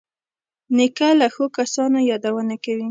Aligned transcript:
نیکه 0.75 1.09
له 1.19 1.27
ښو 1.33 1.45
کسانو 1.57 1.97
یادونه 2.11 2.55
کوي. 2.63 2.79